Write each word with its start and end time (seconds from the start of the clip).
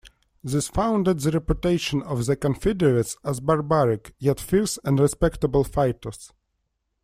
This 0.43 0.67
founded 0.67 1.19
the 1.19 1.29
reputation 1.29 2.01
of 2.01 2.25
the 2.25 2.35
Confederates 2.35 3.17
as 3.23 3.39
barbaric, 3.39 4.15
yet 4.17 4.39
fierce 4.39 4.79
and 4.83 4.99
respectable 4.99 5.63
fighters. 5.63 6.33